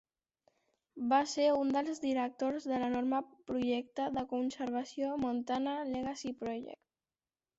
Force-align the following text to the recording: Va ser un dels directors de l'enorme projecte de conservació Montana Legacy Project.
Va 1.09 1.17
ser 1.33 1.43
un 1.57 1.73
dels 1.75 1.99
directors 2.05 2.65
de 2.71 2.79
l'enorme 2.83 3.19
projecte 3.51 4.07
de 4.15 4.25
conservació 4.33 5.11
Montana 5.27 5.75
Legacy 5.91 6.33
Project. 6.43 6.83